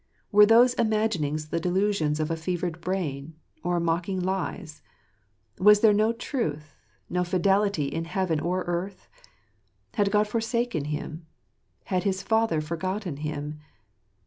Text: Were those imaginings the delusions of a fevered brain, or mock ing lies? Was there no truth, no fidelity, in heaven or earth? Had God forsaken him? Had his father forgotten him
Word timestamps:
Were 0.31 0.47
those 0.47 0.73
imaginings 0.81 1.49
the 1.49 1.59
delusions 1.59 2.19
of 2.19 2.31
a 2.31 2.35
fevered 2.35 2.81
brain, 2.81 3.35
or 3.61 3.79
mock 3.79 4.09
ing 4.09 4.19
lies? 4.19 4.81
Was 5.59 5.81
there 5.81 5.93
no 5.93 6.11
truth, 6.11 6.75
no 7.07 7.23
fidelity, 7.23 7.85
in 7.85 8.05
heaven 8.05 8.39
or 8.39 8.63
earth? 8.63 9.07
Had 9.93 10.09
God 10.09 10.27
forsaken 10.27 10.85
him? 10.85 11.27
Had 11.83 12.01
his 12.01 12.23
father 12.23 12.61
forgotten 12.61 13.17
him 13.17 13.59